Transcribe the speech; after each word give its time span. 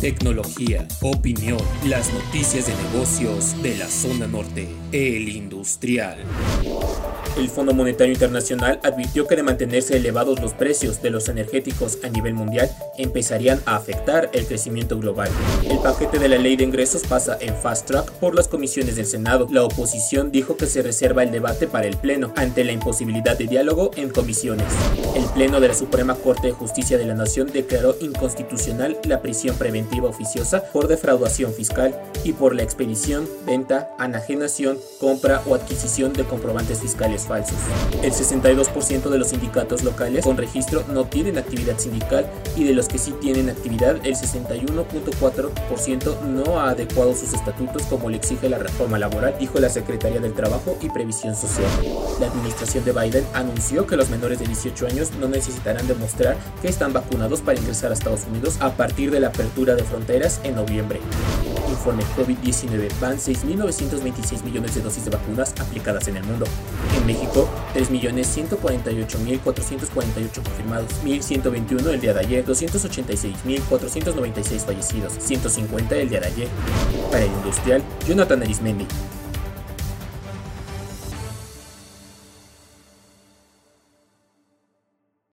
tecnología, 0.00 0.86
opinión, 1.00 1.58
las 1.86 2.12
noticias 2.12 2.66
de 2.66 2.74
negocios 2.90 3.60
de 3.62 3.76
la 3.78 3.88
zona 3.88 4.26
norte, 4.26 4.68
el 4.92 5.28
industrial. 5.28 6.18
El 7.38 7.48
Fondo 7.48 7.74
Monetario 7.74 8.12
Internacional 8.12 8.80
advirtió 8.82 9.26
que 9.26 9.36
de 9.36 9.42
mantenerse 9.42 9.96
elevados 9.96 10.40
los 10.40 10.52
precios 10.52 11.02
de 11.02 11.10
los 11.10 11.28
energéticos 11.28 11.98
a 12.02 12.08
nivel 12.08 12.34
mundial, 12.34 12.70
empezarían 12.96 13.60
a 13.66 13.76
afectar 13.76 14.30
el 14.32 14.46
crecimiento 14.46 14.98
global. 14.98 15.28
El 15.68 15.78
paquete 15.78 16.18
de 16.18 16.28
la 16.28 16.38
ley 16.38 16.56
de 16.56 16.64
ingresos 16.64 17.02
pasa 17.02 17.36
en 17.40 17.54
fast 17.54 17.86
track 17.86 18.10
por 18.12 18.34
las 18.34 18.48
comisiones 18.48 18.96
del 18.96 19.06
Senado. 19.06 19.48
La 19.50 19.64
oposición 19.64 20.30
dijo 20.30 20.56
que 20.56 20.66
se 20.66 20.82
reserva 20.82 21.22
el 21.22 21.30
debate 21.30 21.66
para 21.66 21.86
el 21.86 21.96
Pleno, 21.96 22.32
ante 22.36 22.64
la 22.64 22.72
imposibilidad 22.72 23.36
de 23.36 23.46
diálogo 23.46 23.90
en 23.96 24.10
comisiones. 24.10 24.66
El 25.14 25.24
Pleno 25.34 25.60
de 25.60 25.68
la 25.68 25.74
Suprema 25.74 26.14
Corte 26.14 26.48
de 26.48 26.52
Justicia 26.52 26.96
de 26.96 27.06
la 27.06 27.14
Nación 27.14 27.50
declaró 27.52 27.96
inconstitucional 28.00 28.98
la 29.04 29.20
prisión 29.20 29.56
preventiva 29.56 29.85
oficiosa 30.08 30.62
por 30.72 30.88
defraudación 30.88 31.52
fiscal 31.52 31.94
y 32.24 32.32
por 32.32 32.54
la 32.54 32.62
expedición, 32.62 33.28
venta, 33.44 33.90
anajenación, 33.98 34.78
compra 35.00 35.42
o 35.46 35.54
adquisición 35.54 36.12
de 36.12 36.24
comprobantes 36.24 36.80
fiscales 36.80 37.26
falsos. 37.26 37.56
El 38.02 38.12
62% 38.12 39.08
de 39.08 39.18
los 39.18 39.28
sindicatos 39.28 39.84
locales 39.84 40.24
con 40.24 40.36
registro 40.36 40.84
no 40.88 41.06
tienen 41.06 41.38
actividad 41.38 41.78
sindical 41.78 42.26
y 42.56 42.64
de 42.64 42.74
los 42.74 42.88
que 42.88 42.98
sí 42.98 43.14
tienen 43.20 43.48
actividad, 43.48 43.96
el 44.04 44.14
61.4% 44.14 46.20
no 46.22 46.60
ha 46.60 46.70
adecuado 46.70 47.14
sus 47.14 47.32
estatutos 47.32 47.82
como 47.84 48.10
le 48.10 48.16
exige 48.16 48.48
la 48.48 48.58
reforma 48.58 48.98
laboral, 48.98 49.36
dijo 49.38 49.58
la 49.58 49.68
Secretaría 49.68 50.20
del 50.20 50.34
Trabajo 50.34 50.76
y 50.82 50.90
Previsión 50.90 51.36
Social. 51.36 51.70
La 52.20 52.26
administración 52.26 52.84
de 52.84 52.92
Biden 52.92 53.26
anunció 53.34 53.86
que 53.86 53.96
los 53.96 54.10
menores 54.10 54.38
de 54.38 54.46
18 54.46 54.86
años 54.86 55.10
no 55.20 55.28
necesitarán 55.28 55.86
demostrar 55.86 56.36
que 56.60 56.68
están 56.68 56.92
vacunados 56.92 57.40
para 57.40 57.58
ingresar 57.58 57.90
a 57.90 57.94
Estados 57.94 58.24
Unidos 58.28 58.56
a 58.60 58.72
partir 58.72 59.10
de 59.10 59.20
la 59.20 59.28
apertura 59.28 59.75
de 59.76 59.84
fronteras 59.84 60.40
en 60.42 60.56
noviembre. 60.56 60.98
Informe 61.68 62.02
COVID-19 62.16 62.88
van 63.00 63.18
6.926 63.18 64.42
millones 64.42 64.74
de 64.74 64.80
dosis 64.80 65.04
de 65.04 65.10
vacunas 65.10 65.54
aplicadas 65.60 66.08
en 66.08 66.16
el 66.16 66.24
mundo. 66.24 66.46
En 66.96 67.06
México, 67.06 67.48
3.148.448 67.74 70.42
confirmados, 70.42 70.90
1.121 71.04 71.90
el 71.90 72.00
día 72.00 72.14
de 72.14 72.20
ayer, 72.20 72.42
286.496 72.44 74.64
fallecidos, 74.64 75.12
150 75.18 75.96
el 75.96 76.08
día 76.08 76.20
de 76.20 76.26
ayer. 76.26 76.48
Para 77.10 77.24
el 77.24 77.32
industrial, 77.32 77.82
Jonathan 78.06 78.42
Arismendi, 78.42 78.86